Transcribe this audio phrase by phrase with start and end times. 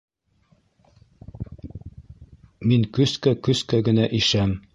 [2.73, 4.61] Мин көскә-көскә генә ишәм.